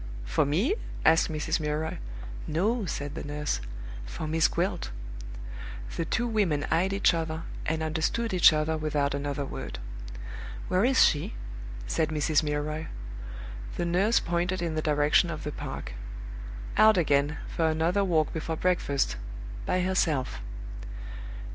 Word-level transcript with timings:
"For 0.23 0.47
me?" 0.47 0.73
asked 1.05 1.31
Mrs. 1.31 1.59
Milroy. 1.59 1.97
"No!" 2.47 2.87
said 2.87 3.13
the 3.13 3.23
nurse; 3.23 3.61
"for 4.03 4.25
Miss 4.25 4.47
Gwilt." 4.47 4.89
The 5.95 6.05
two 6.05 6.25
women 6.25 6.65
eyed 6.71 6.91
each 6.91 7.13
other, 7.13 7.43
and 7.67 7.83
understood 7.83 8.33
each 8.33 8.51
other 8.51 8.77
without 8.79 9.13
another 9.13 9.45
word. 9.45 9.77
"Where 10.69 10.83
is 10.83 11.05
she?" 11.05 11.35
said 11.85 12.09
Mrs. 12.09 12.41
Milroy. 12.41 12.87
The 13.77 13.85
nurse 13.85 14.19
pointed 14.19 14.59
in 14.59 14.73
the 14.73 14.81
direction 14.81 15.29
of 15.29 15.43
the 15.43 15.51
park. 15.51 15.93
"Out 16.77 16.97
again, 16.97 17.37
for 17.47 17.69
another 17.69 18.03
walk 18.03 18.33
before 18.33 18.55
breakfast 18.57 19.17
by 19.67 19.81
herself." 19.81 20.41